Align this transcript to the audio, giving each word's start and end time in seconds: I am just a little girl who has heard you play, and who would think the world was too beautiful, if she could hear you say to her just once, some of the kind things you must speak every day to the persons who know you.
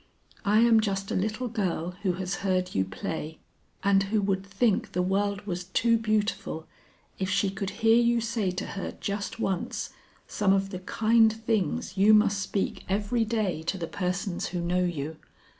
I 0.45 0.61
am 0.61 0.79
just 0.79 1.11
a 1.11 1.15
little 1.15 1.47
girl 1.47 1.91
who 2.01 2.13
has 2.13 2.37
heard 2.37 2.73
you 2.73 2.83
play, 2.85 3.37
and 3.83 4.01
who 4.01 4.19
would 4.23 4.43
think 4.43 4.93
the 4.93 5.01
world 5.03 5.41
was 5.45 5.65
too 5.65 5.95
beautiful, 5.99 6.65
if 7.19 7.29
she 7.29 7.51
could 7.51 7.69
hear 7.85 7.97
you 8.01 8.19
say 8.19 8.49
to 8.49 8.65
her 8.65 8.97
just 8.99 9.39
once, 9.39 9.91
some 10.27 10.53
of 10.53 10.71
the 10.71 10.79
kind 10.79 11.31
things 11.31 11.97
you 11.99 12.15
must 12.15 12.39
speak 12.39 12.83
every 12.89 13.23
day 13.25 13.61
to 13.61 13.77
the 13.77 13.85
persons 13.85 14.47
who 14.47 14.59
know 14.59 14.83
you. 14.83 15.17